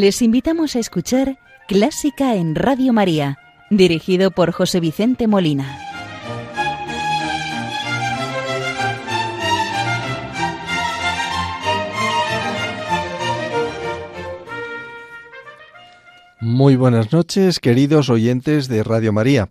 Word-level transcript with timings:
Les 0.00 0.22
invitamos 0.22 0.76
a 0.76 0.78
escuchar 0.78 1.40
Clásica 1.66 2.36
en 2.36 2.54
Radio 2.54 2.92
María, 2.92 3.36
dirigido 3.68 4.30
por 4.30 4.52
José 4.52 4.78
Vicente 4.78 5.26
Molina. 5.26 5.76
Muy 16.38 16.76
buenas 16.76 17.12
noches, 17.12 17.58
queridos 17.58 18.08
oyentes 18.08 18.68
de 18.68 18.84
Radio 18.84 19.12
María. 19.12 19.48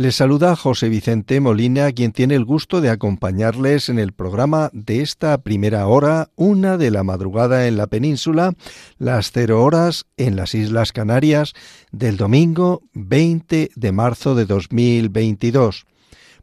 Les 0.00 0.16
saluda 0.16 0.56
José 0.56 0.88
Vicente 0.88 1.40
Molina, 1.40 1.92
quien 1.92 2.12
tiene 2.12 2.34
el 2.34 2.46
gusto 2.46 2.80
de 2.80 2.88
acompañarles 2.88 3.90
en 3.90 3.98
el 3.98 4.14
programa 4.14 4.70
de 4.72 5.02
esta 5.02 5.36
primera 5.42 5.86
hora, 5.86 6.30
una 6.36 6.78
de 6.78 6.90
la 6.90 7.02
madrugada 7.02 7.66
en 7.66 7.76
la 7.76 7.86
península, 7.86 8.54
las 8.96 9.30
cero 9.30 9.62
horas 9.62 10.06
en 10.16 10.36
las 10.36 10.54
Islas 10.54 10.92
Canarias, 10.92 11.52
del 11.92 12.16
domingo 12.16 12.80
20 12.94 13.72
de 13.74 13.92
marzo 13.92 14.34
de 14.34 14.46
2022. 14.46 15.84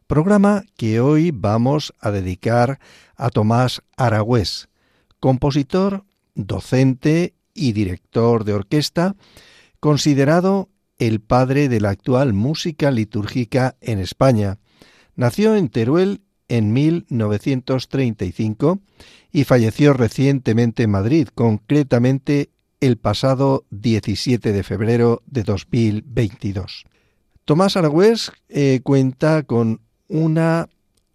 Programa 0.06 0.62
que 0.76 1.00
hoy 1.00 1.32
vamos 1.32 1.92
a 1.98 2.12
dedicar 2.12 2.78
a 3.16 3.28
Tomás 3.28 3.82
Aragüés, 3.96 4.68
compositor, 5.18 6.04
docente 6.36 7.34
y 7.54 7.72
director 7.72 8.44
de 8.44 8.54
orquesta, 8.54 9.16
considerado 9.80 10.68
el 10.98 11.20
padre 11.20 11.68
de 11.68 11.80
la 11.80 11.90
actual 11.90 12.32
música 12.32 12.90
litúrgica 12.90 13.76
en 13.80 13.98
España. 13.98 14.58
Nació 15.14 15.56
en 15.56 15.68
Teruel 15.68 16.22
en 16.48 16.72
1935 16.72 18.80
y 19.32 19.44
falleció 19.44 19.92
recientemente 19.92 20.84
en 20.84 20.90
Madrid, 20.90 21.28
concretamente 21.34 22.50
el 22.80 22.96
pasado 22.96 23.64
17 23.70 24.52
de 24.52 24.62
febrero 24.62 25.22
de 25.26 25.42
2022. 25.42 26.84
Tomás 27.44 27.76
Aragüés 27.76 28.32
eh, 28.48 28.80
cuenta 28.82 29.42
con 29.42 29.80
una 30.08 30.68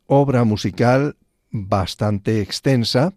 obra 0.08 0.44
musical 0.44 1.16
bastante 1.52 2.42
extensa 2.42 3.14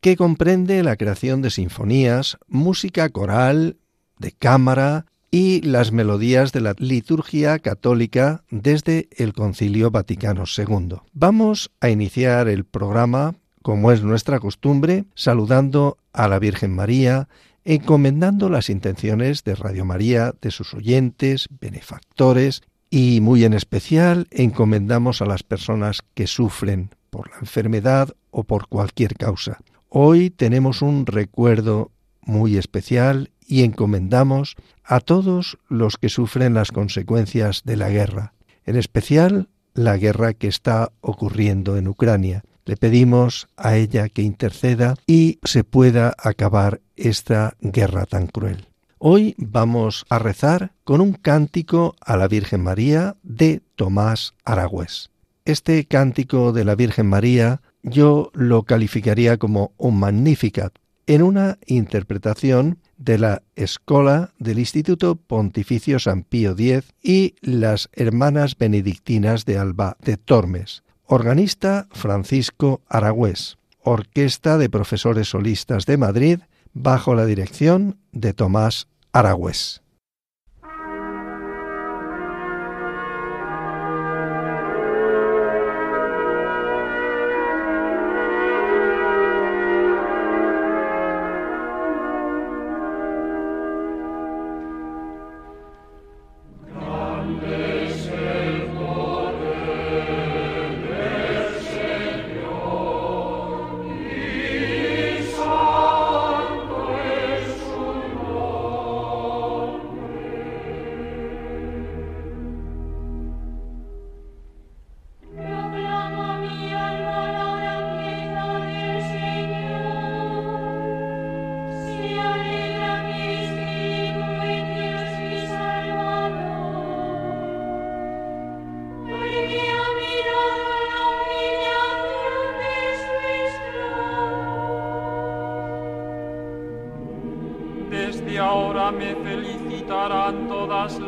que 0.00 0.16
comprende 0.16 0.82
la 0.82 0.96
creación 0.96 1.42
de 1.42 1.50
sinfonías, 1.50 2.36
música 2.48 3.08
coral, 3.08 3.78
de 4.18 4.32
cámara, 4.32 5.06
y 5.30 5.60
las 5.62 5.92
melodías 5.92 6.52
de 6.52 6.60
la 6.60 6.74
liturgia 6.78 7.58
católica 7.58 8.44
desde 8.50 9.08
el 9.16 9.32
Concilio 9.32 9.90
Vaticano 9.90 10.44
II. 10.56 10.96
Vamos 11.12 11.70
a 11.80 11.90
iniciar 11.90 12.48
el 12.48 12.64
programa, 12.64 13.34
como 13.62 13.92
es 13.92 14.02
nuestra 14.02 14.38
costumbre, 14.40 15.04
saludando 15.14 15.98
a 16.12 16.28
la 16.28 16.38
Virgen 16.38 16.74
María, 16.74 17.28
encomendando 17.64 18.48
las 18.48 18.70
intenciones 18.70 19.42
de 19.42 19.56
Radio 19.56 19.84
María, 19.84 20.34
de 20.40 20.50
sus 20.50 20.72
oyentes, 20.74 21.48
benefactores 21.60 22.62
y 22.90 23.20
muy 23.20 23.44
en 23.44 23.52
especial 23.52 24.28
encomendamos 24.30 25.20
a 25.20 25.26
las 25.26 25.42
personas 25.42 26.02
que 26.14 26.26
sufren 26.26 26.90
por 27.10 27.30
la 27.30 27.38
enfermedad 27.40 28.14
o 28.30 28.44
por 28.44 28.68
cualquier 28.68 29.14
causa. 29.16 29.58
Hoy 29.88 30.30
tenemos 30.30 30.82
un 30.82 31.06
recuerdo 31.06 31.90
muy 32.22 32.56
especial 32.56 33.30
y 33.46 33.62
encomendamos 33.62 34.56
a 34.86 35.00
todos 35.00 35.58
los 35.68 35.96
que 35.96 36.08
sufren 36.08 36.54
las 36.54 36.70
consecuencias 36.70 37.62
de 37.64 37.76
la 37.76 37.90
guerra, 37.90 38.32
en 38.64 38.76
especial 38.76 39.48
la 39.74 39.96
guerra 39.96 40.32
que 40.32 40.48
está 40.48 40.92
ocurriendo 41.00 41.76
en 41.76 41.88
Ucrania. 41.88 42.44
Le 42.64 42.76
pedimos 42.76 43.48
a 43.56 43.76
ella 43.76 44.08
que 44.08 44.22
interceda 44.22 44.96
y 45.06 45.38
se 45.44 45.64
pueda 45.64 46.14
acabar 46.18 46.80
esta 46.96 47.54
guerra 47.60 48.06
tan 48.06 48.26
cruel. 48.26 48.66
Hoy 48.98 49.34
vamos 49.38 50.06
a 50.08 50.18
rezar 50.18 50.72
con 50.82 51.00
un 51.00 51.12
cántico 51.12 51.94
a 52.00 52.16
la 52.16 52.28
Virgen 52.28 52.62
María 52.62 53.16
de 53.22 53.60
Tomás 53.76 54.34
Aragüés. 54.44 55.10
Este 55.44 55.84
cántico 55.84 56.52
de 56.52 56.64
la 56.64 56.74
Virgen 56.74 57.06
María 57.06 57.60
yo 57.82 58.30
lo 58.34 58.64
calificaría 58.64 59.36
como 59.36 59.72
un 59.76 60.00
Magnificat, 60.00 60.72
en 61.06 61.22
una 61.22 61.58
interpretación 61.66 62.78
de 62.96 63.18
la 63.18 63.42
Escola 63.54 64.32
del 64.38 64.58
Instituto 64.58 65.16
Pontificio 65.16 65.98
San 65.98 66.22
Pío 66.22 66.52
X 66.52 66.92
y 67.02 67.34
las 67.40 67.88
Hermanas 67.92 68.56
Benedictinas 68.58 69.44
de 69.44 69.58
Alba 69.58 69.96
de 70.00 70.16
Tormes. 70.16 70.82
Organista 71.04 71.86
Francisco 71.92 72.80
Aragüés. 72.88 73.58
Orquesta 73.82 74.58
de 74.58 74.68
Profesores 74.68 75.28
Solistas 75.28 75.86
de 75.86 75.96
Madrid 75.96 76.40
bajo 76.72 77.14
la 77.14 77.24
dirección 77.24 77.98
de 78.12 78.32
Tomás 78.32 78.88
Aragüés. 79.12 79.82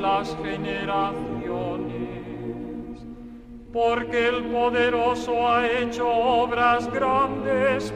las 0.00 0.36
generaciones, 0.42 1.16
porque 3.72 4.28
el 4.28 4.44
poderoso 4.44 5.48
ha 5.48 5.66
hecho 5.68 6.08
obras 6.08 6.90
grandes 6.92 7.92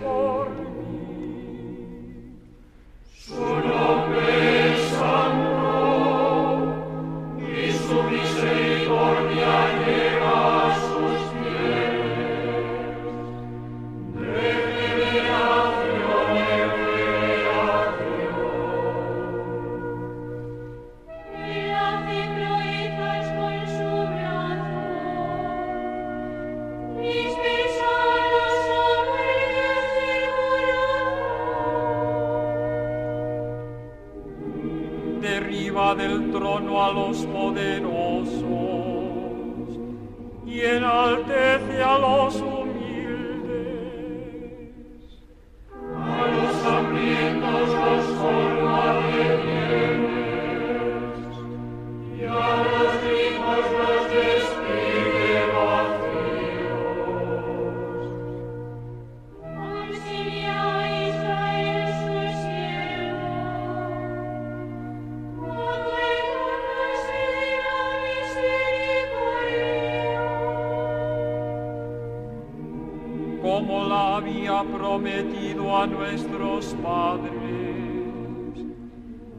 prometido 74.65 75.77
a 75.77 75.87
nuestros 75.87 76.75
padres 76.83 77.33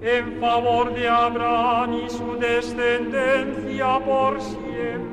en 0.02 0.40
favor 0.42 0.94
de 0.94 1.08
Abraham 1.08 2.02
y 2.06 2.10
su 2.10 2.38
descendencia 2.38 4.00
por 4.06 4.42
siempre. 4.42 5.13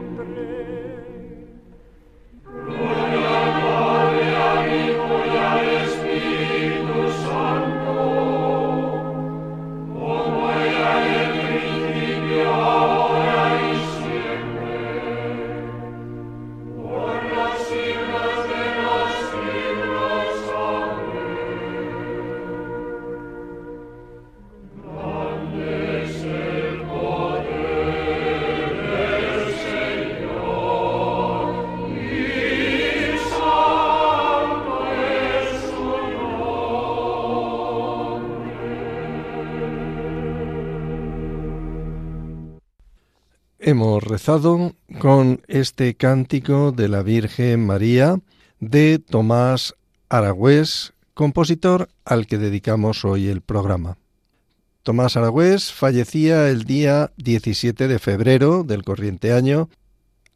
Con 44.98 45.40
este 45.48 45.94
cántico 45.94 46.72
de 46.72 46.88
la 46.88 47.02
Virgen 47.02 47.64
María 47.64 48.20
de 48.58 48.98
Tomás 48.98 49.74
Aragüés, 50.10 50.92
compositor 51.14 51.88
al 52.04 52.26
que 52.26 52.36
dedicamos 52.36 53.06
hoy 53.06 53.28
el 53.28 53.40
programa. 53.40 53.96
Tomás 54.82 55.16
Aragüés 55.16 55.72
fallecía 55.72 56.50
el 56.50 56.64
día 56.64 57.12
17 57.16 57.88
de 57.88 57.98
febrero 57.98 58.62
del 58.62 58.84
corriente 58.84 59.32
año 59.32 59.70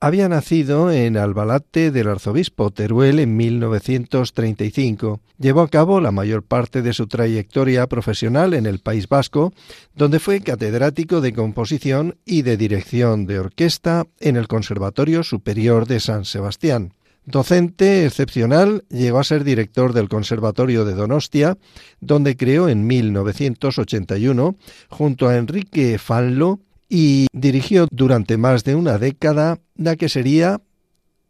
había 0.00 0.28
nacido 0.28 0.90
en 0.90 1.16
Albalate 1.16 1.90
del 1.90 2.08
arzobispo 2.08 2.70
Teruel 2.70 3.18
en 3.18 3.36
1935. 3.36 5.20
Llevó 5.38 5.62
a 5.62 5.68
cabo 5.68 6.00
la 6.00 6.10
mayor 6.10 6.42
parte 6.42 6.82
de 6.82 6.92
su 6.92 7.06
trayectoria 7.06 7.86
profesional 7.86 8.54
en 8.54 8.66
el 8.66 8.80
País 8.80 9.08
Vasco, 9.08 9.52
donde 9.94 10.20
fue 10.20 10.40
catedrático 10.40 11.20
de 11.20 11.32
composición 11.32 12.16
y 12.24 12.42
de 12.42 12.56
dirección 12.56 13.26
de 13.26 13.38
orquesta 13.38 14.06
en 14.20 14.36
el 14.36 14.48
Conservatorio 14.48 15.22
Superior 15.22 15.86
de 15.86 16.00
San 16.00 16.24
Sebastián. 16.24 16.92
Docente 17.26 18.04
excepcional, 18.04 18.84
llegó 18.90 19.18
a 19.18 19.24
ser 19.24 19.44
director 19.44 19.94
del 19.94 20.10
Conservatorio 20.10 20.84
de 20.84 20.92
Donostia, 20.92 21.56
donde 22.00 22.36
creó 22.36 22.68
en 22.68 22.86
1981, 22.86 24.56
junto 24.90 25.28
a 25.28 25.36
Enrique 25.36 25.98
Fanlo, 25.98 26.60
y 26.96 27.26
dirigió 27.32 27.88
durante 27.90 28.36
más 28.36 28.62
de 28.62 28.76
una 28.76 28.98
década 28.98 29.58
la 29.74 29.96
que 29.96 30.08
sería 30.08 30.60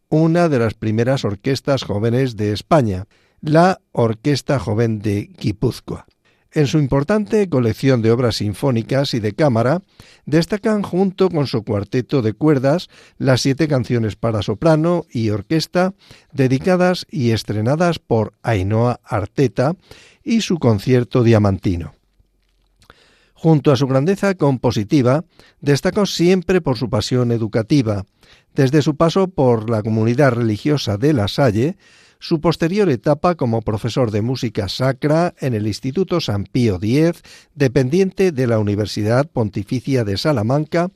una 0.09 0.47
de 0.47 0.59
las 0.59 0.75
primeras 0.75 1.25
orquestas 1.25 1.81
jóvenes 1.81 2.35
de 2.35 2.51
España, 2.51 3.05
la 3.41 3.81
Orquesta 3.91 4.59
Joven 4.59 4.99
de 4.99 5.31
Guipúzcoa. 5.35 6.05
En 6.51 6.67
su 6.67 6.77
importante 6.77 7.49
colección 7.49 8.03
de 8.03 8.11
obras 8.11 8.35
sinfónicas 8.35 9.15
y 9.15 9.19
de 9.19 9.33
cámara, 9.33 9.81
destacan 10.27 10.83
junto 10.83 11.29
con 11.29 11.47
su 11.47 11.63
cuarteto 11.63 12.21
de 12.21 12.33
cuerdas 12.33 12.87
las 13.17 13.41
siete 13.41 13.67
canciones 13.67 14.15
para 14.15 14.43
soprano 14.43 15.07
y 15.09 15.31
orquesta 15.31 15.95
dedicadas 16.31 17.07
y 17.09 17.31
estrenadas 17.31 17.97
por 17.97 18.33
Ainhoa 18.43 18.99
Arteta 19.03 19.75
y 20.23 20.41
su 20.41 20.59
concierto 20.59 21.23
diamantino. 21.23 21.95
Junto 23.45 23.71
a 23.71 23.75
su 23.75 23.85
grandeza 23.85 24.33
compositiva, 24.33 25.23
destacó 25.61 26.07
siempre 26.07 26.61
por 26.61 26.79
su 26.79 26.89
pasión 26.89 27.31
educativa, 27.31 28.03
desde 28.55 28.81
su 28.81 28.95
paso 28.95 29.27
por 29.27 29.69
la 29.69 29.83
comunidad 29.83 30.31
religiosa 30.31 30.97
de 30.97 31.13
La 31.13 31.27
Salle, 31.27 31.77
su 32.17 32.41
posterior 32.41 32.89
etapa 32.89 33.35
como 33.35 33.61
profesor 33.61 34.09
de 34.09 34.23
música 34.23 34.67
sacra 34.67 35.35
en 35.39 35.53
el 35.53 35.67
Instituto 35.67 36.21
San 36.21 36.45
Pío 36.45 36.79
X, 36.81 37.21
dependiente 37.53 38.31
de 38.31 38.47
la 38.47 38.57
Universidad 38.57 39.29
Pontificia 39.29 40.03
de 40.03 40.17
Salamanca, 40.17 40.89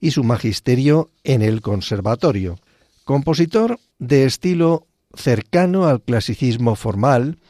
y 0.00 0.12
su 0.12 0.22
magisterio 0.22 1.10
en 1.24 1.42
el 1.42 1.60
Conservatorio. 1.60 2.60
Compositor 3.02 3.80
de 3.98 4.26
estilo 4.26 4.86
cercano 5.12 5.88
al 5.88 6.00
clasicismo 6.02 6.76
formal, 6.76 7.40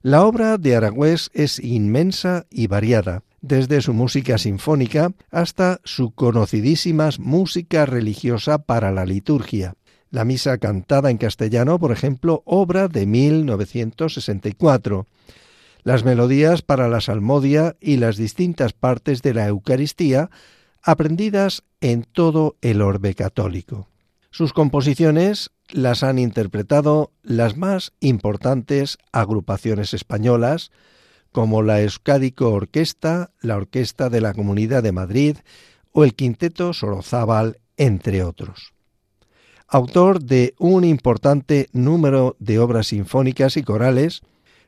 la 0.00 0.24
obra 0.24 0.56
de 0.56 0.74
Aragüés 0.74 1.28
es 1.34 1.58
inmensa 1.58 2.46
y 2.48 2.66
variada, 2.66 3.25
desde 3.40 3.80
su 3.80 3.94
música 3.94 4.38
sinfónica 4.38 5.12
hasta 5.30 5.80
su 5.84 6.10
conocidísima 6.12 7.08
música 7.18 7.86
religiosa 7.86 8.58
para 8.58 8.90
la 8.92 9.06
liturgia. 9.06 9.74
La 10.10 10.24
misa 10.24 10.58
cantada 10.58 11.10
en 11.10 11.18
castellano, 11.18 11.78
por 11.78 11.92
ejemplo, 11.92 12.42
obra 12.44 12.88
de 12.88 13.06
1964. 13.06 15.06
Las 15.82 16.04
melodías 16.04 16.62
para 16.62 16.88
la 16.88 17.00
salmodia 17.00 17.76
y 17.80 17.98
las 17.98 18.16
distintas 18.16 18.72
partes 18.72 19.22
de 19.22 19.34
la 19.34 19.46
Eucaristía, 19.46 20.30
aprendidas 20.82 21.62
en 21.80 22.02
todo 22.04 22.56
el 22.60 22.82
orbe 22.82 23.14
católico. 23.14 23.88
Sus 24.30 24.52
composiciones 24.52 25.50
las 25.70 26.02
han 26.02 26.18
interpretado 26.18 27.12
las 27.22 27.56
más 27.56 27.92
importantes 28.00 28.98
agrupaciones 29.10 29.94
españolas, 29.94 30.70
como 31.36 31.60
la 31.60 31.82
Euskadico 31.82 32.48
Orquesta, 32.48 33.30
la 33.42 33.58
Orquesta 33.58 34.08
de 34.08 34.22
la 34.22 34.32
Comunidad 34.32 34.82
de 34.82 34.92
Madrid 34.92 35.36
o 35.92 36.02
el 36.02 36.14
Quinteto 36.14 36.72
Sorozábal, 36.72 37.58
entre 37.76 38.24
otros. 38.24 38.72
Autor 39.68 40.22
de 40.22 40.54
un 40.58 40.82
importante 40.82 41.68
número 41.74 42.36
de 42.38 42.58
obras 42.58 42.86
sinfónicas 42.86 43.58
y 43.58 43.62
corales, 43.64 44.22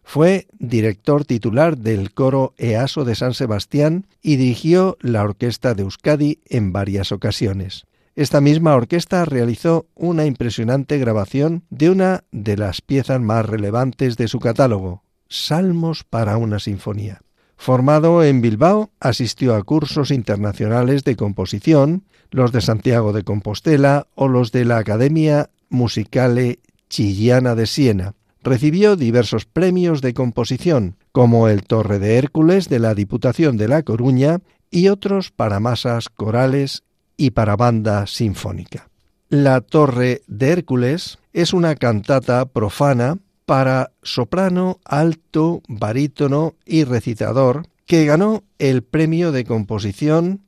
fue 0.04 0.46
director 0.58 1.24
titular 1.24 1.78
del 1.78 2.12
coro 2.12 2.52
EASO 2.58 3.06
de 3.06 3.14
San 3.14 3.32
Sebastián 3.32 4.06
y 4.20 4.36
dirigió 4.36 4.98
la 5.00 5.22
Orquesta 5.22 5.72
de 5.72 5.84
Euskadi 5.84 6.40
en 6.50 6.74
varias 6.74 7.12
ocasiones. 7.12 7.86
Esta 8.14 8.42
misma 8.42 8.74
orquesta 8.74 9.24
realizó 9.24 9.86
una 9.94 10.26
impresionante 10.26 10.98
grabación 10.98 11.64
de 11.70 11.88
una 11.88 12.24
de 12.30 12.58
las 12.58 12.82
piezas 12.82 13.22
más 13.22 13.46
relevantes 13.46 14.18
de 14.18 14.28
su 14.28 14.38
catálogo, 14.38 15.02
Salmos 15.28 16.04
para 16.04 16.36
una 16.36 16.58
sinfonía. 16.58 17.20
Formado 17.56 18.22
en 18.22 18.40
Bilbao, 18.40 18.90
asistió 19.00 19.54
a 19.54 19.62
cursos 19.62 20.10
internacionales 20.10 21.04
de 21.04 21.16
composición, 21.16 22.04
los 22.30 22.52
de 22.52 22.60
Santiago 22.60 23.12
de 23.12 23.24
Compostela 23.24 24.06
o 24.14 24.28
los 24.28 24.52
de 24.52 24.64
la 24.64 24.78
Academia 24.78 25.50
Musicale 25.68 26.60
Chillana 26.88 27.54
de 27.54 27.66
Siena. 27.66 28.14
Recibió 28.42 28.96
diversos 28.96 29.44
premios 29.44 30.00
de 30.00 30.14
composición, 30.14 30.96
como 31.12 31.48
el 31.48 31.64
Torre 31.64 31.98
de 31.98 32.16
Hércules 32.16 32.68
de 32.68 32.78
la 32.78 32.94
Diputación 32.94 33.56
de 33.56 33.68
La 33.68 33.82
Coruña 33.82 34.38
y 34.70 34.88
otros 34.88 35.32
para 35.32 35.60
masas 35.60 36.08
corales 36.08 36.84
y 37.16 37.30
para 37.30 37.56
banda 37.56 38.06
sinfónica. 38.06 38.88
La 39.28 39.60
Torre 39.60 40.22
de 40.26 40.50
Hércules 40.52 41.18
es 41.32 41.52
una 41.52 41.74
cantata 41.74 42.46
profana 42.46 43.18
para 43.48 43.92
soprano, 44.02 44.78
alto, 44.84 45.62
barítono 45.68 46.56
y 46.66 46.84
recitador, 46.84 47.66
que 47.86 48.04
ganó 48.04 48.44
el 48.58 48.82
premio 48.82 49.32
de 49.32 49.46
composición 49.46 50.42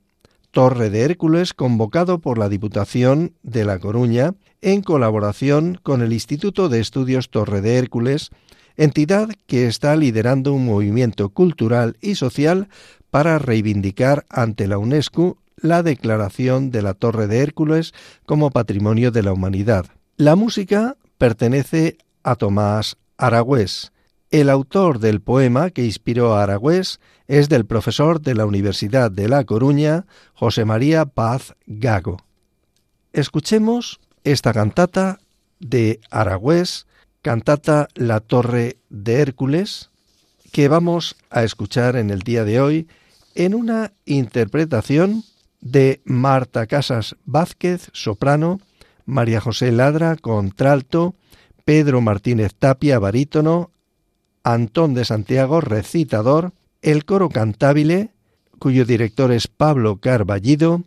Torre 0.51 0.91
de 0.91 1.01
Hércules 1.01 1.55
convocado 1.55 2.19
por 2.19 2.37
la 2.37 2.47
Diputación 2.47 3.33
de 3.41 3.65
La 3.65 3.79
Coruña 3.79 4.35
en 4.61 4.83
colaboración 4.83 5.79
con 5.81 6.03
el 6.03 6.13
Instituto 6.13 6.69
de 6.69 6.79
Estudios 6.79 7.31
Torre 7.31 7.61
de 7.61 7.79
Hércules, 7.79 8.29
entidad 8.77 9.29
que 9.47 9.65
está 9.65 9.95
liderando 9.95 10.53
un 10.53 10.67
movimiento 10.67 11.29
cultural 11.29 11.97
y 12.01 12.13
social 12.13 12.69
para 13.09 13.39
reivindicar 13.39 14.27
ante 14.29 14.67
la 14.67 14.77
UNESCO 14.77 15.39
la 15.55 15.81
declaración 15.81 16.69
de 16.69 16.83
la 16.83 16.93
Torre 16.93 17.25
de 17.25 17.39
Hércules 17.39 17.95
como 18.27 18.51
Patrimonio 18.51 19.09
de 19.09 19.23
la 19.23 19.33
Humanidad. 19.33 19.87
La 20.17 20.35
música 20.35 20.97
pertenece 21.17 21.97
a 22.23 22.35
Tomás 22.35 22.97
Aragüés. 23.17 23.91
El 24.29 24.49
autor 24.49 24.99
del 24.99 25.21
poema 25.21 25.71
que 25.71 25.85
inspiró 25.85 26.35
a 26.35 26.43
Aragüés 26.43 26.99
es 27.27 27.49
del 27.49 27.65
profesor 27.65 28.21
de 28.21 28.35
la 28.35 28.45
Universidad 28.45 29.11
de 29.11 29.27
La 29.27 29.43
Coruña, 29.43 30.05
José 30.33 30.65
María 30.65 31.05
Paz 31.05 31.55
Gago. 31.65 32.17
Escuchemos 33.13 33.99
esta 34.23 34.53
cantata 34.53 35.19
de 35.59 35.99
Aragüés, 36.09 36.87
cantata 37.21 37.87
La 37.95 38.19
Torre 38.19 38.77
de 38.89 39.21
Hércules, 39.21 39.91
que 40.51 40.67
vamos 40.67 41.15
a 41.29 41.43
escuchar 41.43 41.95
en 41.95 42.09
el 42.09 42.19
día 42.19 42.43
de 42.43 42.61
hoy 42.61 42.87
en 43.35 43.55
una 43.55 43.93
interpretación 44.05 45.23
de 45.61 46.01
Marta 46.05 46.67
Casas 46.67 47.15
Vázquez, 47.25 47.89
soprano, 47.93 48.59
María 49.05 49.39
José 49.39 49.71
Ladra, 49.71 50.15
contralto, 50.15 51.15
Pedro 51.65 52.01
Martínez 52.01 52.53
Tapia, 52.57 52.99
barítono, 52.99 53.71
Antón 54.43 54.93
de 54.93 55.05
Santiago, 55.05 55.61
recitador, 55.61 56.53
el 56.81 57.05
coro 57.05 57.29
cantabile, 57.29 58.09
cuyo 58.59 58.85
director 58.85 59.31
es 59.31 59.47
Pablo 59.47 59.97
Carballido, 59.97 60.83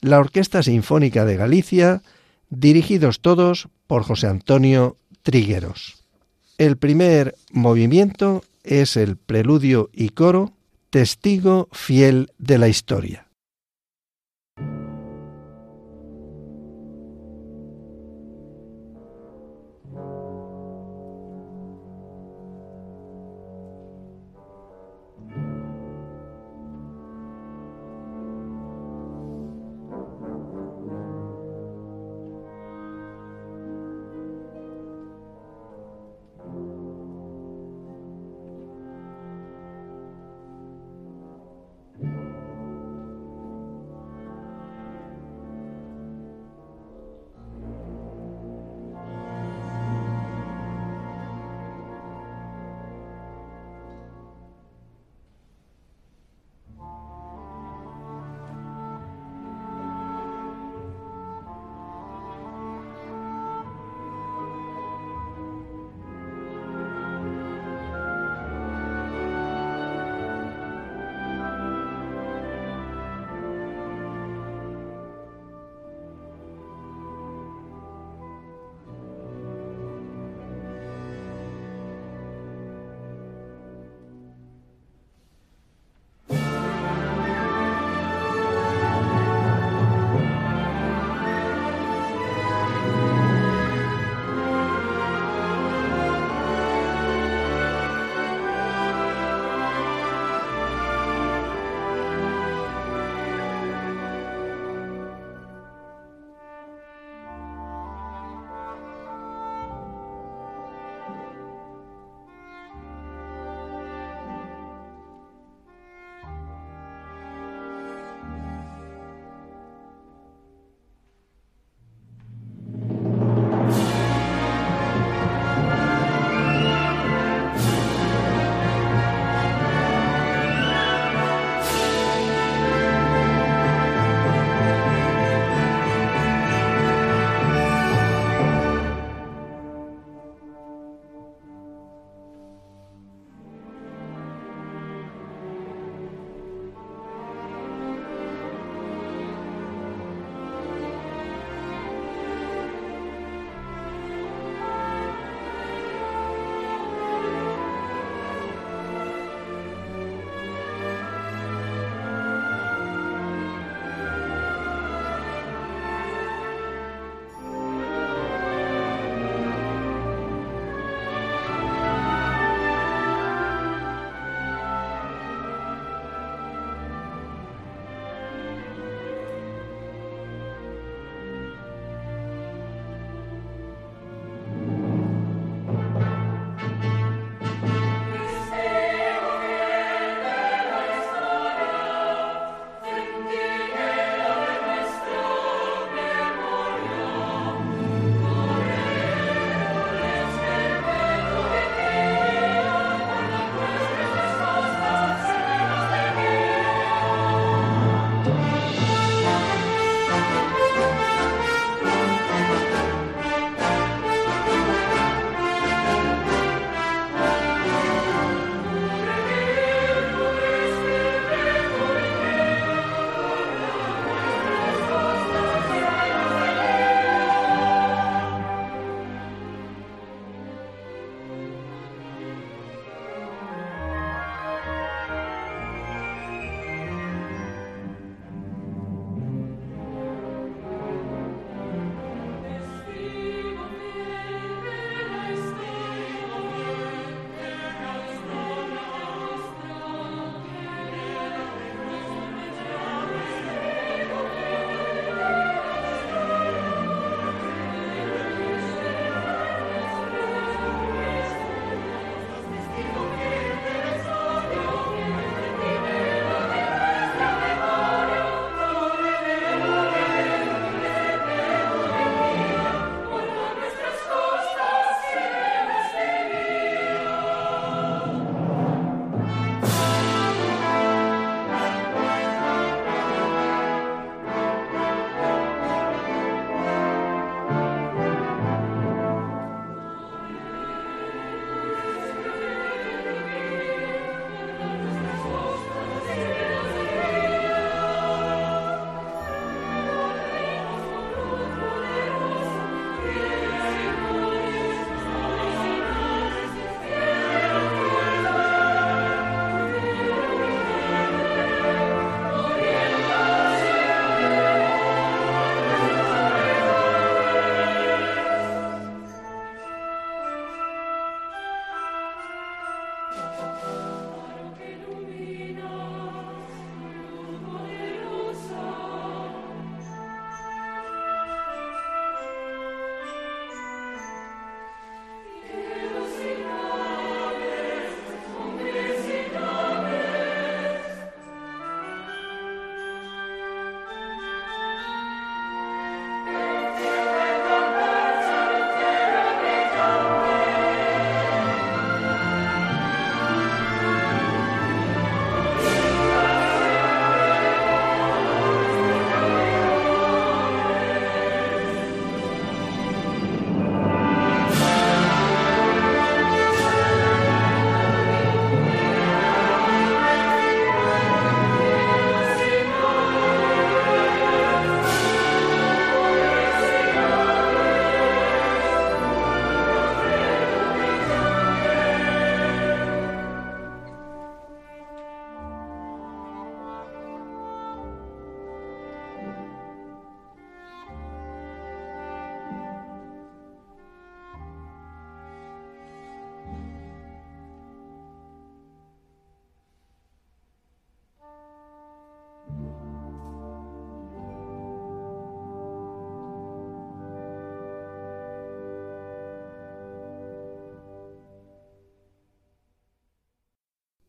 la 0.00 0.18
Orquesta 0.18 0.62
Sinfónica 0.62 1.24
de 1.24 1.36
Galicia, 1.36 2.02
dirigidos 2.50 3.20
todos 3.20 3.68
por 3.86 4.02
José 4.04 4.26
Antonio 4.26 4.96
Trigueros. 5.22 6.02
El 6.58 6.76
primer 6.76 7.34
movimiento 7.50 8.44
es 8.62 8.96
el 8.96 9.16
preludio 9.16 9.90
y 9.92 10.10
coro, 10.10 10.52
testigo 10.90 11.68
fiel 11.72 12.30
de 12.38 12.58
la 12.58 12.68
historia. 12.68 13.26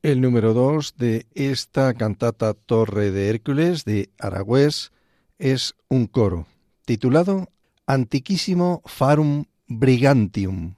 El 0.03 0.19
número 0.19 0.53
dos 0.53 0.97
de 0.97 1.27
esta 1.33 1.93
cantata 1.93 2.53
Torre 2.53 3.11
de 3.11 3.29
Hércules 3.29 3.85
de 3.85 4.09
Aragüés 4.19 4.91
es 5.39 5.75
un 5.87 6.07
coro 6.07 6.45
titulado 6.83 7.47
Antiquísimo 7.87 8.81
Farum 8.83 9.45
Brigantium. 9.67 10.75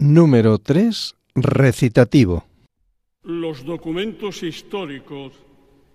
Número 0.00 0.56
3. 0.56 1.14
Recitativo. 1.34 2.46
Los 3.22 3.66
documentos 3.66 4.42
históricos 4.42 5.34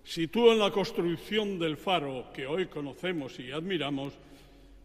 sitúan 0.04 0.60
la 0.60 0.70
construcción 0.70 1.58
del 1.58 1.76
faro 1.76 2.28
que 2.32 2.46
hoy 2.46 2.68
conocemos 2.68 3.39
y 3.39 3.52
admiramos 3.52 4.13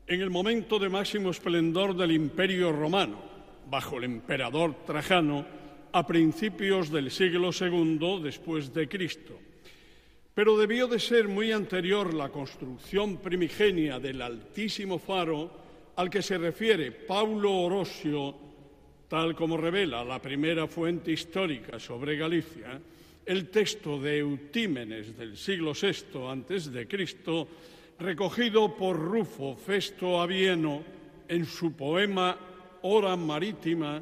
en 0.07 0.23
el 0.23 0.31
momento 0.31 0.79
de 0.79 0.89
máximo 0.89 1.29
esplendor 1.29 1.95
del 1.95 2.13
Imperio 2.13 2.73
Romano, 2.73 3.21
bajo 3.71 3.99
el 3.99 4.05
emperador 4.05 4.87
Trajano, 4.87 5.45
a 5.93 6.07
principios 6.07 6.91
del 6.91 7.11
siglo 7.11 7.51
II 7.53 8.23
después 8.23 8.73
de 8.73 8.89
Cristo. 8.89 9.39
Pero 10.33 10.57
debió 10.57 10.87
de 10.87 10.99
ser 10.99 11.29
muy 11.29 11.53
anterior 11.53 12.15
la 12.15 12.31
construcción 12.31 13.19
primigenia 13.19 14.01
del 14.01 14.23
altísimo 14.23 14.99
faro 14.99 15.51
al 15.97 16.09
que 16.09 16.23
se 16.23 16.39
refiere 16.39 16.91
Paulo 16.91 17.53
Orosio 17.53 18.50
Tal 19.11 19.35
como 19.35 19.57
revela 19.57 20.05
la 20.05 20.23
primera 20.23 20.69
fuente 20.69 21.11
histórica 21.11 21.81
sobre 21.81 22.17
Galicia, 22.17 22.81
el 23.27 23.49
texto 23.51 23.99
de 23.99 24.19
Eutímenes 24.19 25.19
del 25.19 25.37
siglo 25.37 25.73
VI 25.75 26.29
a.C., 26.31 26.87
recogido 27.99 28.77
por 28.77 28.97
Rufo 28.97 29.57
Festo 29.57 30.21
Avieno 30.21 30.85
en 31.27 31.45
su 31.45 31.73
poema 31.73 32.37
Hora 32.83 33.17
Marítima, 33.17 34.01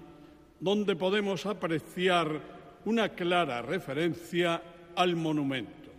donde 0.61 0.95
podemos 0.95 1.47
apreciar 1.47 2.29
una 2.85 3.09
clara 3.09 3.63
referencia 3.63 4.63
al 4.95 5.17
monumento. 5.17 5.91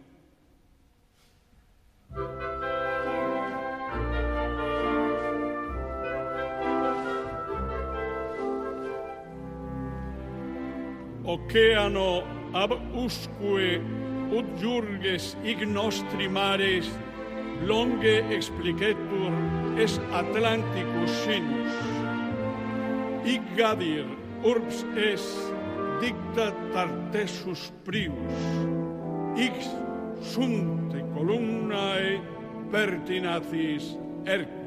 Oceano 11.29 12.23
ab 12.53 12.71
usque 12.97 13.77
ut 14.33 14.47
jurges 14.61 15.35
ignostri 15.45 16.27
mares 16.29 16.89
longe 17.69 18.15
explicetur 18.33 19.33
es 19.77 19.99
Atlanticus 20.11 21.11
sinus. 21.23 21.75
Ic 23.29 23.45
gadir 23.57 24.07
urbs 24.43 24.81
es 24.95 25.25
dicta 26.01 26.49
tartessus 26.73 27.69
prius. 27.85 28.45
Ix 29.37 29.69
sunte 30.33 31.03
columnae 31.13 32.17
pertinacis 32.71 33.93
erc 34.25 34.58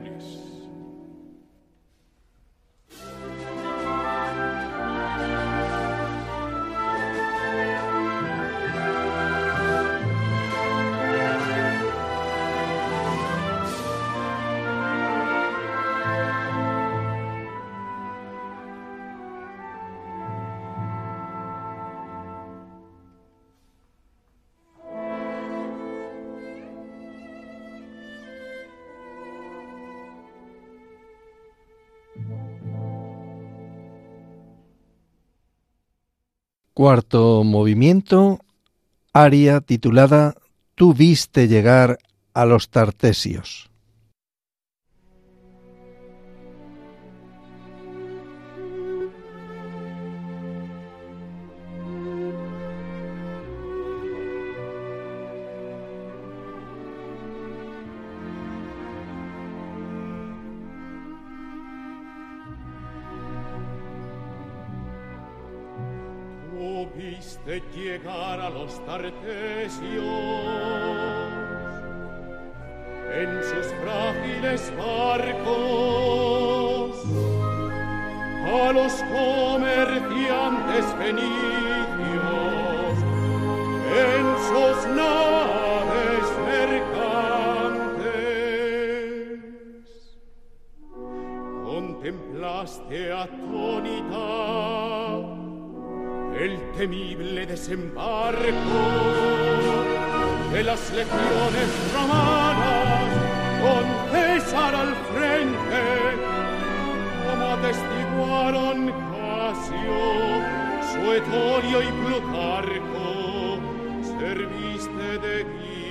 Cuarto 36.83 37.45
movimiento, 37.45 38.41
aria 39.13 39.61
titulada 39.61 40.35
Tú 40.75 40.95
viste 40.95 41.47
llegar 41.47 41.99
a 42.35 42.45
los 42.45 42.71
Tartesios. 42.71 43.71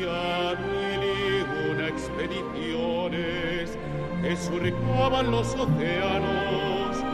Y 0.01 1.71
una 1.71 1.87
expediciones 1.87 3.77
que 4.21 4.35
surcaban 4.35 5.29
los 5.31 5.53
océanos 5.55 7.10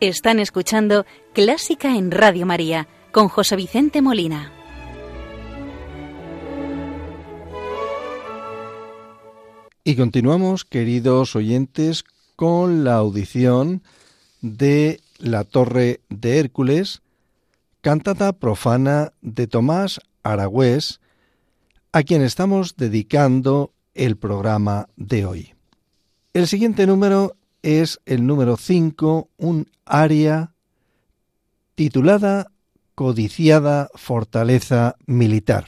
Están 0.00 0.40
escuchando 0.40 1.06
Clásica 1.32 1.96
en 1.96 2.10
Radio 2.10 2.44
María 2.44 2.86
con 3.12 3.28
José 3.28 3.56
Vicente 3.56 4.02
Molina. 4.02 4.52
Y 9.84 9.96
continuamos, 9.96 10.66
queridos 10.66 11.34
oyentes, 11.34 12.04
con 12.36 12.84
la 12.84 12.96
audición 12.96 13.82
de 14.42 15.00
La 15.18 15.44
Torre 15.44 16.00
de 16.10 16.40
Hércules, 16.40 17.00
cantata 17.80 18.34
profana 18.34 19.14
de 19.22 19.46
Tomás 19.46 20.00
Aragüés, 20.22 21.00
a 21.92 22.02
quien 22.02 22.20
estamos 22.20 22.76
dedicando 22.76 23.72
el 23.94 24.18
programa 24.18 24.90
de 24.96 25.24
hoy. 25.24 25.54
El 26.34 26.46
siguiente 26.46 26.86
número 26.86 27.34
es 27.66 28.00
el 28.06 28.26
número 28.26 28.56
5, 28.56 29.28
un 29.38 29.68
aria 29.84 30.54
titulada 31.74 32.52
Codiciada 32.94 33.88
Fortaleza 33.94 34.94
Militar. 35.06 35.66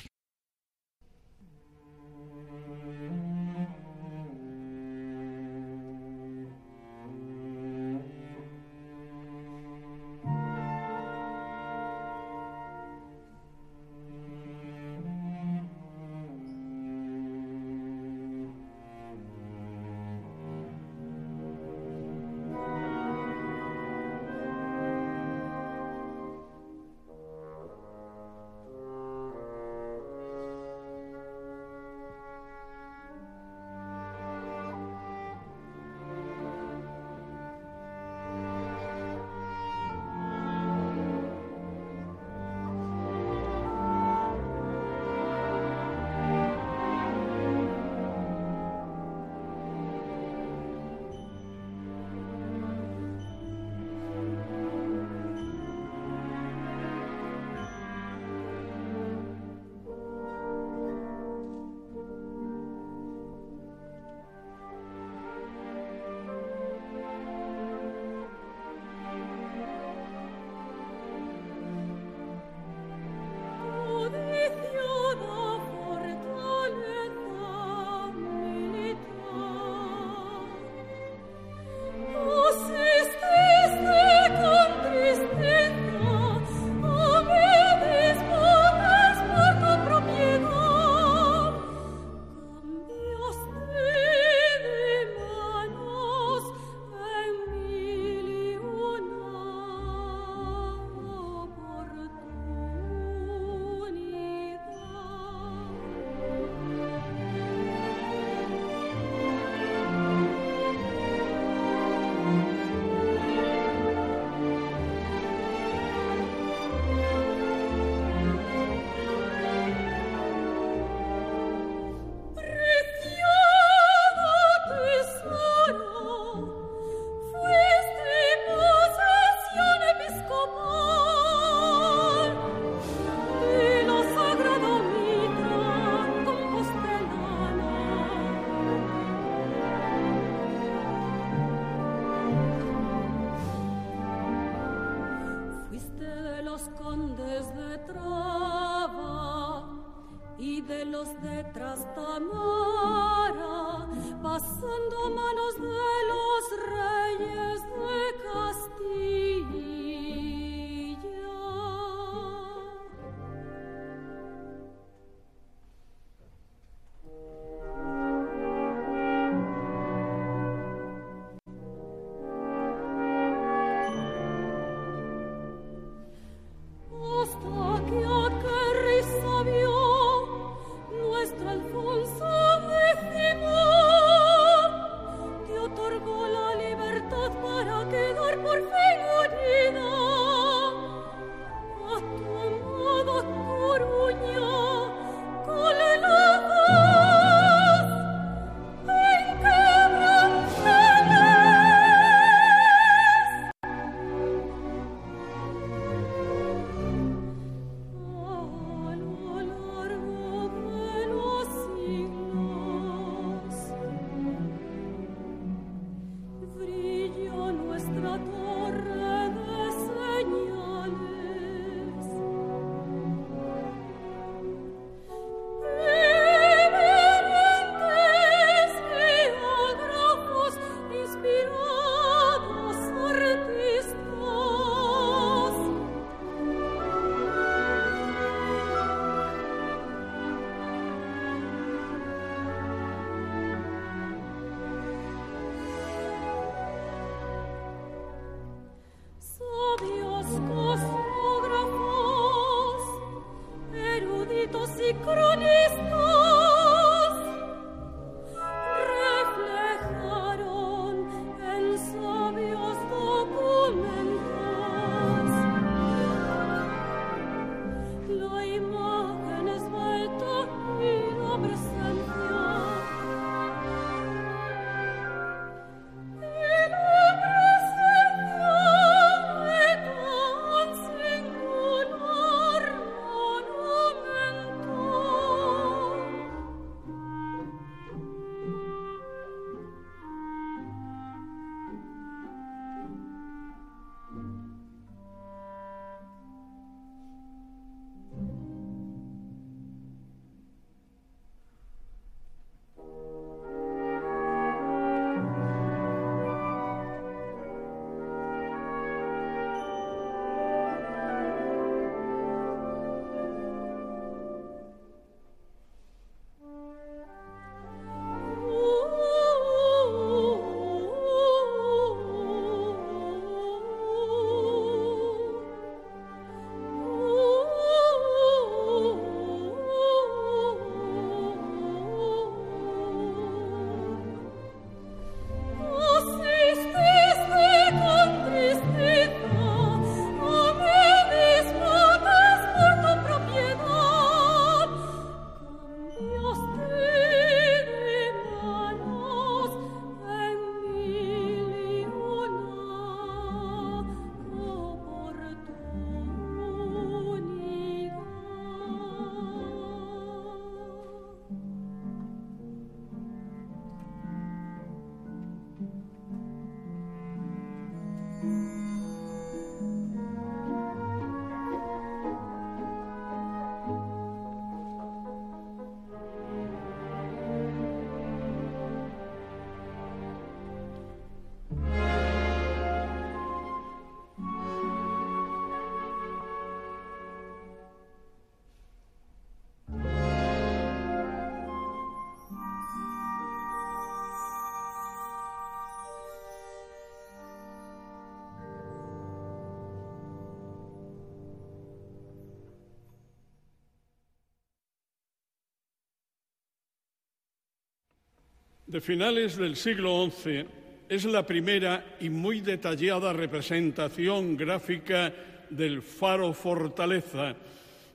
De 408.68 408.82
finales 408.82 409.38
del 409.38 409.56
siglo 409.56 410.10
XI 410.10 410.44
es 410.90 411.06
la 411.06 411.24
primera 411.24 411.96
y 412.00 412.10
muy 412.10 412.42
detallada 412.42 413.14
representación 413.14 414.36
gráfica 414.36 415.10
del 415.48 415.80
faro 415.80 416.34
fortaleza 416.34 417.34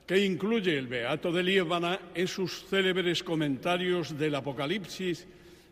que 0.04 0.18
incluye 0.18 0.76
el 0.76 0.88
Beato 0.88 1.30
de 1.30 1.44
Liébana 1.44 2.00
en 2.12 2.26
sus 2.26 2.64
célebres 2.64 3.22
comentarios 3.22 4.18
del 4.18 4.34
Apocalipsis 4.34 5.28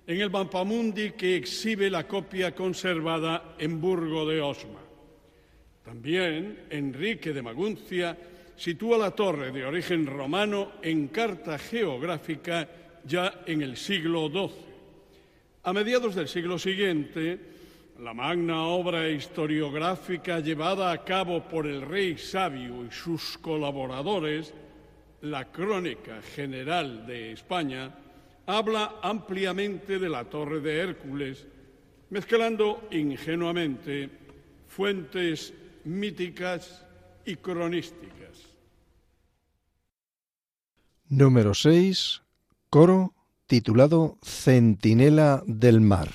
en 0.07 0.21
el 0.21 0.31
Mampamundi 0.31 1.11
que 1.11 1.35
exhibe 1.35 1.91
la 1.91 2.07
copia 2.07 2.55
conservada 2.55 3.57
en 3.59 3.81
Burgo 3.81 4.25
de 4.25 4.41
Osma. 4.41 4.81
También 5.85 6.67
Enrique 6.71 7.33
de 7.33 7.43
Maguncia 7.43 8.17
sitúa 8.57 8.99
la 8.99 9.11
torre 9.11 9.51
de 9.51 9.65
origen 9.65 10.07
romano 10.07 10.75
en 10.81 11.09
carta 11.09 11.59
geográfica 11.59 12.69
ya 13.05 13.43
en 13.47 13.63
el 13.63 13.77
siglo 13.77 14.29
XII. 14.29 14.72
A 15.65 15.73
mediados 15.73 16.17
del 16.17 16.27
siglo 16.27 16.59
siguiente, 16.59 17.39
la 18.01 18.13
magna 18.13 18.65
obra 18.65 19.09
historiográfica 19.09 20.41
llevada 20.41 20.91
a 20.91 21.05
cabo 21.05 21.45
por 21.45 21.69
el 21.69 21.83
rey 21.83 22.19
sabio 22.19 22.85
y 22.85 22.91
sus 22.91 23.39
colaboradores, 23.39 24.53
la 25.21 25.53
Crónica 25.53 26.21
General 26.21 27.07
de 27.07 27.31
España, 27.31 27.95
habla 28.45 28.97
ampliamente 29.03 30.01
de 30.01 30.09
la 30.09 30.25
Torre 30.25 30.59
de 30.61 30.81
Hércules, 30.81 31.47
mezclando 32.11 32.89
ingenuamente 32.91 34.11
fuentes 34.67 35.55
míticas 35.85 36.85
y 37.25 37.37
cronísticas. 37.37 38.49
Número 41.09 41.55
6. 41.55 42.21
Coro 42.69 43.15
titulado 43.53 44.17
Centinela 44.23 45.43
del 45.47 45.83
Mar. 45.83 46.09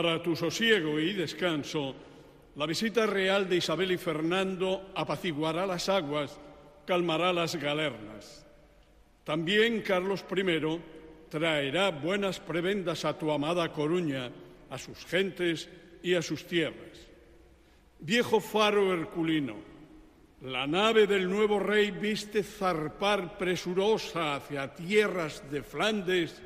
Para 0.00 0.22
tu 0.22 0.34
sosiego 0.34 0.98
y 0.98 1.12
descanso, 1.12 1.94
la 2.56 2.64
visita 2.64 3.04
real 3.04 3.46
de 3.50 3.56
Isabel 3.56 3.92
y 3.92 3.98
Fernando 3.98 4.92
apaciguará 4.94 5.66
las 5.66 5.90
aguas, 5.90 6.40
calmará 6.86 7.34
las 7.34 7.54
galernas. 7.56 8.46
También 9.24 9.82
Carlos 9.82 10.24
I 10.34 10.80
traerá 11.28 11.90
buenas 11.90 12.40
prebendas 12.40 13.04
a 13.04 13.18
tu 13.18 13.30
amada 13.30 13.70
Coruña, 13.74 14.30
a 14.70 14.78
sus 14.78 15.04
gentes 15.04 15.68
y 16.02 16.14
a 16.14 16.22
sus 16.22 16.46
tierras. 16.46 17.06
Viejo 17.98 18.40
faro 18.40 18.94
herculino, 18.94 19.56
La 20.40 20.66
nave 20.66 21.06
del 21.06 21.28
nuevo 21.28 21.58
rey 21.58 21.90
viste 21.90 22.42
zarpar 22.42 23.36
presurosa 23.36 24.36
hacia 24.36 24.74
tierras 24.74 25.42
de 25.50 25.62
Flandes 25.62 26.40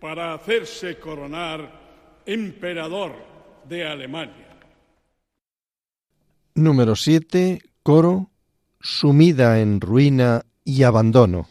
para 0.00 0.32
hacerse 0.32 0.98
coronar 0.98 1.87
emperador 2.28 3.12
de 3.66 3.86
Alemania. 3.86 4.60
Número 6.54 6.94
7. 6.94 7.62
Coro. 7.82 8.30
Sumida 8.80 9.60
en 9.60 9.80
ruina 9.80 10.44
y 10.62 10.82
abandono. 10.82 11.48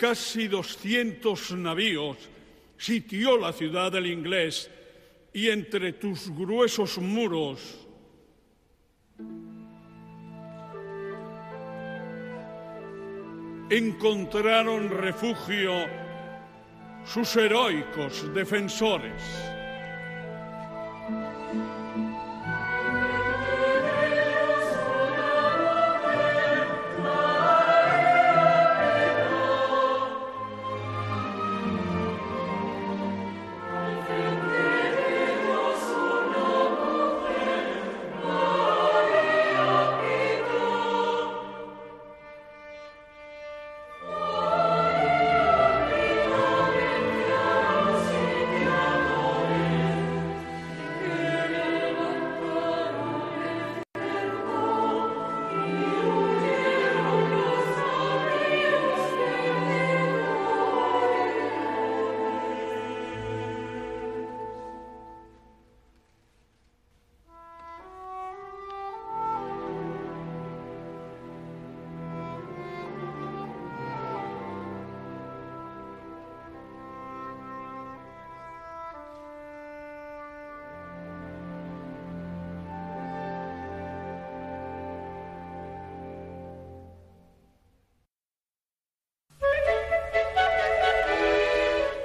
Casi 0.00 0.48
200 0.48 1.52
navíos, 1.58 2.16
sitió 2.78 3.36
la 3.36 3.52
ciudad 3.52 3.92
del 3.92 4.06
inglés 4.06 4.70
y 5.34 5.50
entre 5.50 5.92
tus 5.92 6.34
gruesos 6.34 6.96
muros 6.96 7.86
encontraron 13.68 14.88
refugio 14.88 15.84
sus 17.04 17.36
heroicos 17.36 18.32
defensores. 18.34 19.59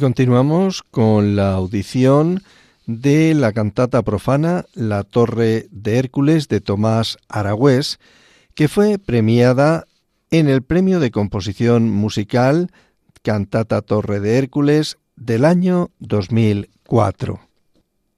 Continuamos 0.00 0.82
con 0.82 1.36
la 1.36 1.52
audición 1.52 2.42
de 2.86 3.34
la 3.34 3.52
cantata 3.52 4.00
profana 4.00 4.64
La 4.72 5.04
Torre 5.04 5.66
de 5.70 5.98
Hércules 5.98 6.48
de 6.48 6.62
Tomás 6.62 7.18
Aragüés, 7.28 8.00
que 8.54 8.68
fue 8.68 8.98
premiada 8.98 9.86
en 10.30 10.48
el 10.48 10.62
Premio 10.62 11.00
de 11.00 11.10
Composición 11.10 11.90
Musical 11.90 12.70
Cantata 13.22 13.82
Torre 13.82 14.20
de 14.20 14.38
Hércules 14.38 14.96
del 15.16 15.44
año 15.44 15.90
2004. 15.98 17.40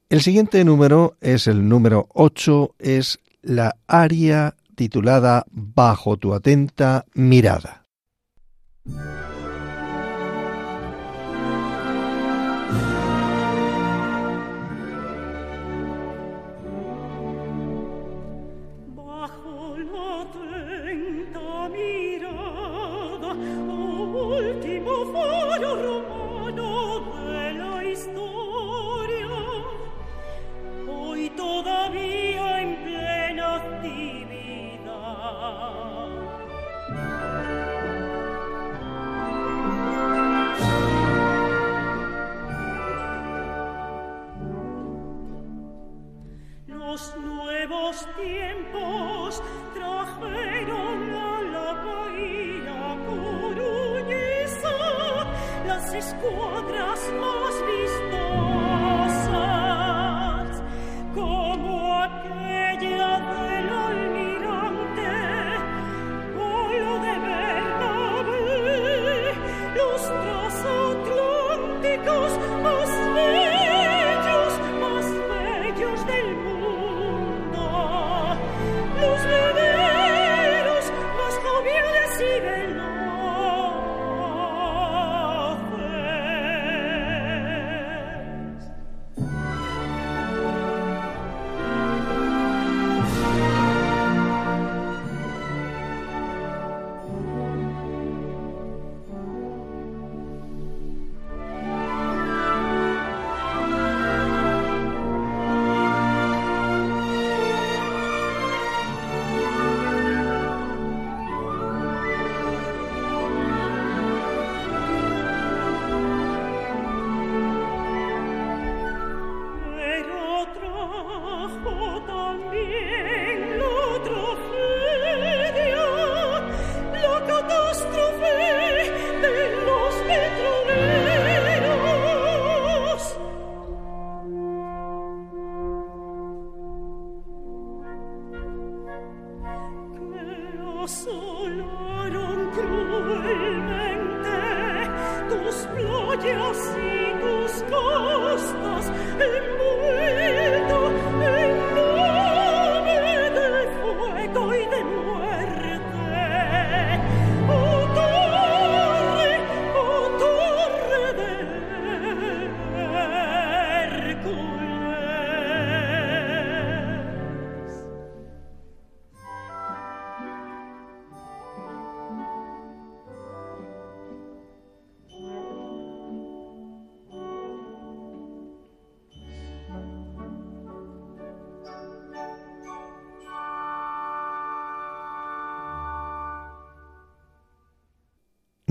El 0.09 0.21
siguiente 0.21 0.63
número 0.63 1.17
es 1.19 1.47
el 1.47 1.67
número 1.67 2.07
8, 2.13 2.75
es 2.79 3.19
la 3.41 3.75
aria 3.87 4.55
titulada 4.75 5.45
Bajo 5.51 6.15
tu 6.15 6.33
atenta 6.33 7.03
mirada. 7.13 7.83
scuole 56.07 56.62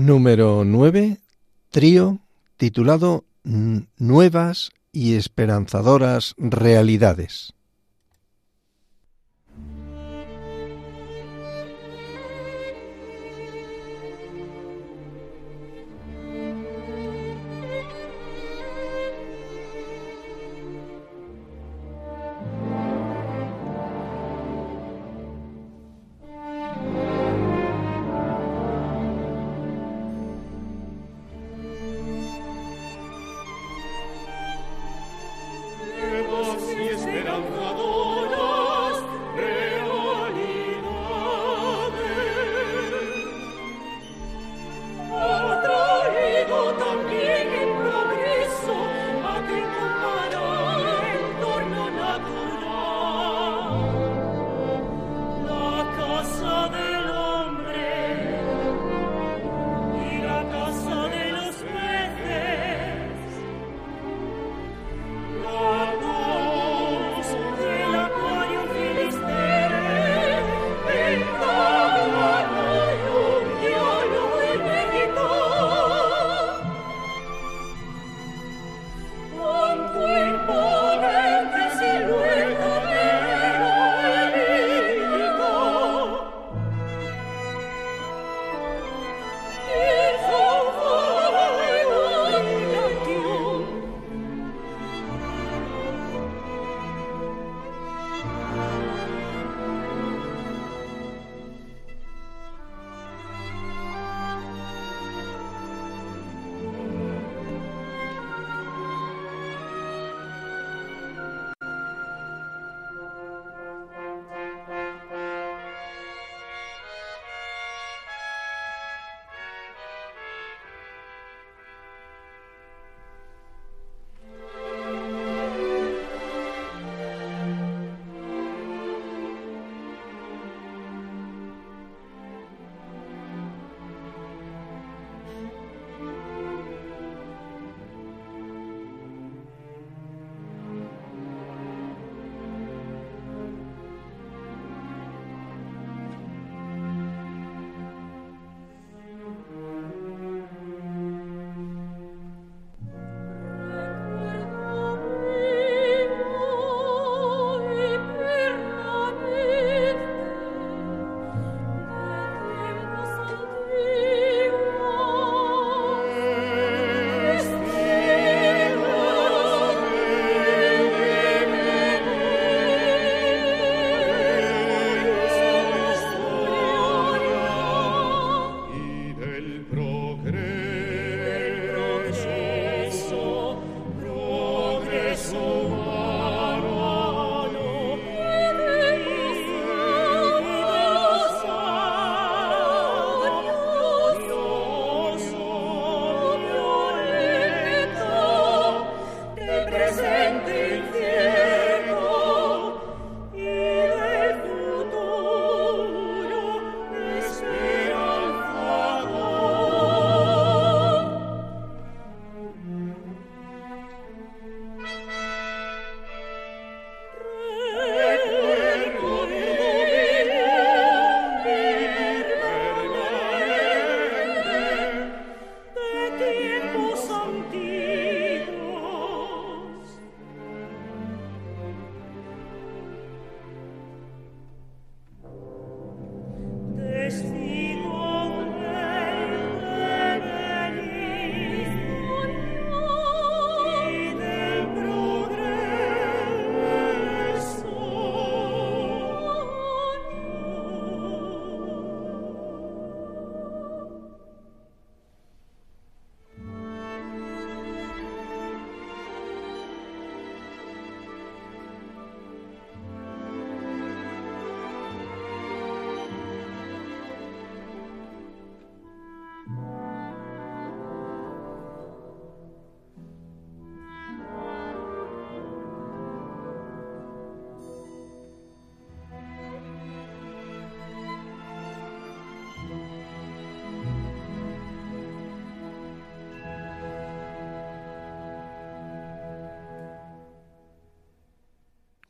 Número 0.05 0.65
9. 0.65 1.19
Trío 1.71 2.19
titulado 2.57 3.23
Nuevas 3.45 4.71
y 4.91 5.15
esperanzadoras 5.15 6.35
realidades. 6.37 7.53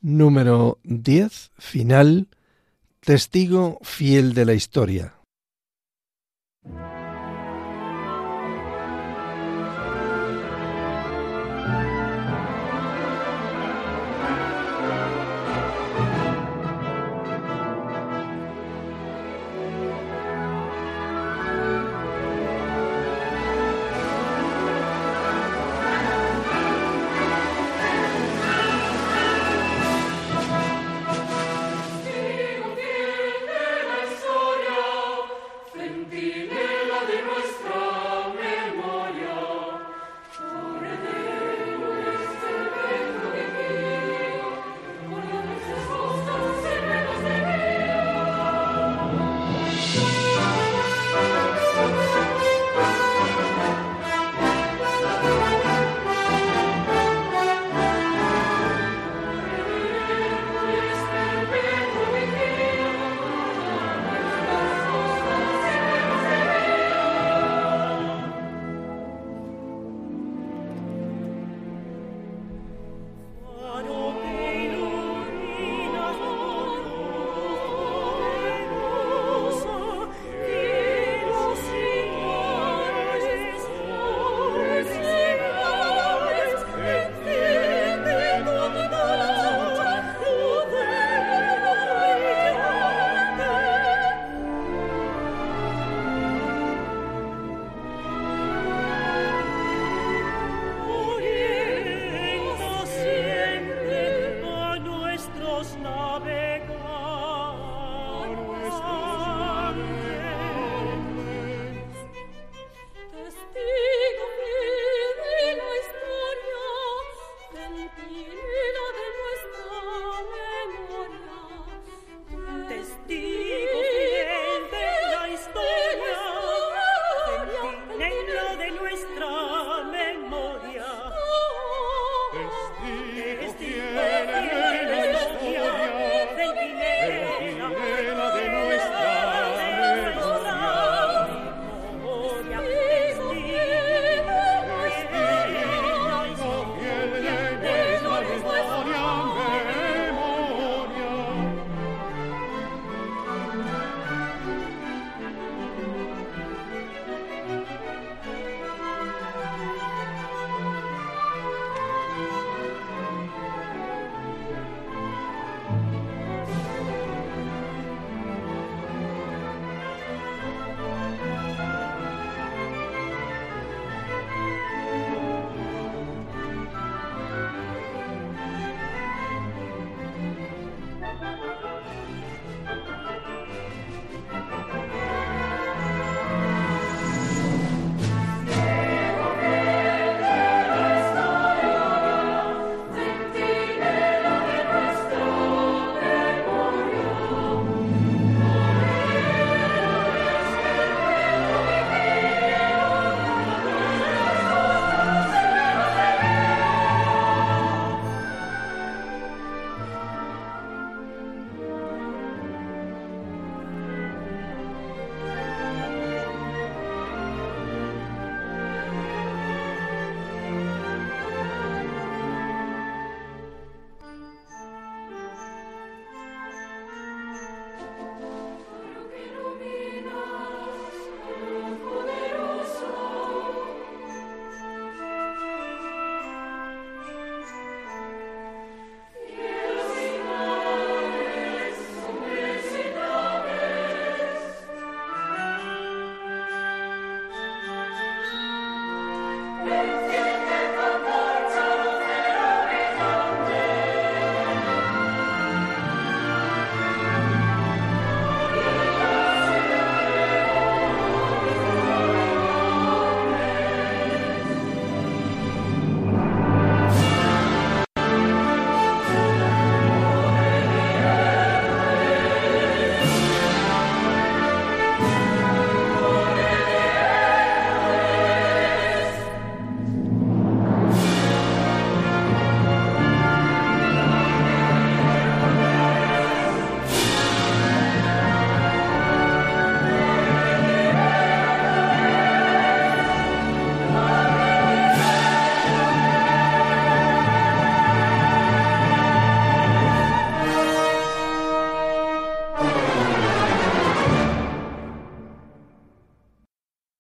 Número 0.04 0.80
10. 0.84 1.52
Final. 1.58 2.28
Testigo 3.00 3.80
fiel 3.84 4.34
de 4.34 4.44
la 4.44 4.54
historia. 4.54 5.14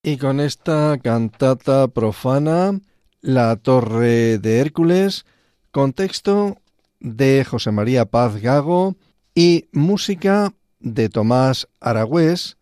Y 0.05 0.17
con 0.17 0.41
esta 0.41 0.97
cantata 1.01 1.87
profana, 1.87 2.77
La 3.21 3.55
Torre 3.55 4.37
de 4.37 4.59
Hércules, 4.59 5.25
contexto 5.71 6.57
de 6.99 7.45
José 7.45 7.71
María 7.71 8.03
Paz 8.03 8.35
Gago 8.41 8.97
y 9.33 9.69
música 9.71 10.51
de 10.81 11.07
Tomás 11.07 11.69
Aragüés, 11.79 12.57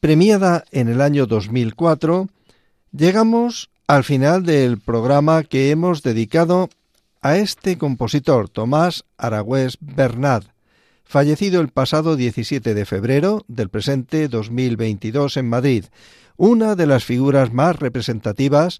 premiada 0.00 0.64
en 0.72 0.88
el 0.88 1.00
año 1.02 1.26
2004, 1.26 2.26
llegamos 2.90 3.70
al 3.86 4.02
final 4.02 4.44
del 4.44 4.80
programa 4.80 5.44
que 5.44 5.70
hemos 5.70 6.02
dedicado 6.02 6.68
a 7.22 7.36
este 7.36 7.78
compositor, 7.78 8.48
Tomás 8.48 9.04
Aragüés 9.18 9.78
Bernat, 9.80 10.46
fallecido 11.04 11.60
el 11.60 11.68
pasado 11.68 12.16
17 12.16 12.74
de 12.74 12.84
febrero 12.86 13.44
del 13.46 13.68
presente 13.68 14.26
2022 14.26 15.36
en 15.36 15.48
Madrid, 15.48 15.84
una 16.40 16.74
de 16.74 16.86
las 16.86 17.04
figuras 17.04 17.52
más 17.52 17.78
representativas 17.78 18.78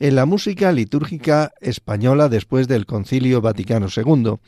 en 0.00 0.16
la 0.16 0.26
música 0.26 0.72
litúrgica 0.72 1.52
española 1.60 2.28
después 2.28 2.66
del 2.66 2.84
Concilio 2.84 3.40
Vaticano 3.40 3.86
II, 3.96 4.38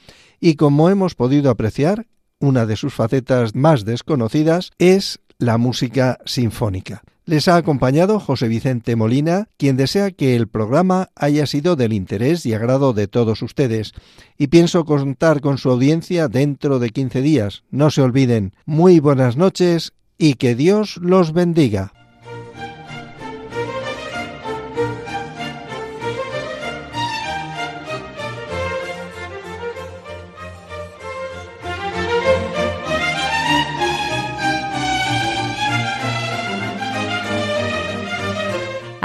y 0.41 0.57
como 0.57 0.91
hemos 0.91 1.15
podido 1.15 1.51
apreciar, 1.51 2.09
una 2.41 2.67
de 2.67 2.75
sus 2.75 2.95
facetas 2.95 3.55
más 3.55 3.85
desconocidas 3.85 4.73
es 4.79 5.21
la 5.39 5.57
música 5.57 6.19
sinfónica. 6.25 7.05
Les 7.27 7.47
ha 7.47 7.55
acompañado 7.55 8.19
José 8.19 8.49
Vicente 8.49 8.97
Molina, 8.97 9.47
quien 9.57 9.77
desea 9.77 10.11
que 10.11 10.35
el 10.35 10.49
programa 10.49 11.11
haya 11.15 11.47
sido 11.47 11.77
del 11.77 11.93
interés 11.93 12.45
y 12.45 12.55
agrado 12.55 12.93
de 12.93 13.07
todos 13.07 13.41
ustedes. 13.43 13.93
Y 14.37 14.49
pienso 14.49 14.85
contar 14.85 15.41
con 15.41 15.59
su 15.59 15.71
audiencia 15.71 16.27
dentro 16.27 16.81
de 16.81 16.91
15 16.91 17.23
días. 17.23 17.63
No 17.71 17.93
se 17.93 18.03
olviden. 18.03 18.53
Muy 18.67 18.99
buenas 18.99 19.37
noches 19.37 19.93
y 20.17 20.35
que 20.35 20.57
Dios 20.57 20.97
los 20.97 21.33
bendiga. 21.33 21.93